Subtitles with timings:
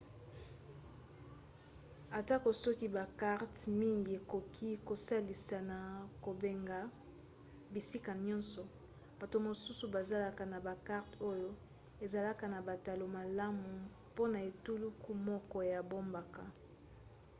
[2.19, 5.79] atako soki bakarte mingi ekoki kosalisa na
[6.23, 6.79] kobenga
[7.73, 8.63] bisika nyonso
[9.19, 11.49] bato mosusu bazalaka na bakarte oyo
[12.05, 13.69] ezalaka na batalo malamu
[14.11, 16.43] mpona etuluku moko ya bamboka